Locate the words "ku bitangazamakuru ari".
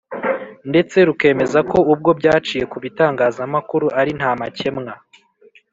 2.71-4.11